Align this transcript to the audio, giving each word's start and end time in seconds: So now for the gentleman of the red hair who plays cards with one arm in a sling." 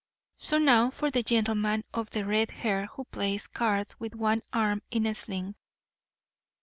So 0.37 0.57
now 0.57 0.89
for 0.89 1.11
the 1.11 1.21
gentleman 1.21 1.83
of 1.93 2.09
the 2.09 2.25
red 2.25 2.49
hair 2.49 2.87
who 2.87 3.03
plays 3.03 3.45
cards 3.45 3.99
with 3.99 4.15
one 4.15 4.41
arm 4.51 4.81
in 4.89 5.05
a 5.05 5.13
sling." 5.13 5.53